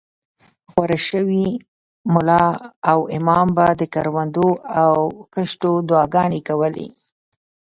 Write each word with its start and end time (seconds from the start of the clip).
غوره 0.71 0.99
شوي 1.07 1.47
ملا 2.13 2.45
او 2.91 2.99
امام 3.17 3.47
به 3.57 3.67
د 3.79 3.81
کروندو 3.93 4.49
او 4.81 4.93
کښتو 5.33 5.71
دعاګانې 5.89 6.41
کولې. 6.47 6.87